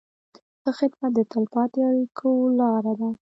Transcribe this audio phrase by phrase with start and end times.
[0.61, 3.09] ښه خدمت د تل پاتې اړیکې لاره ده.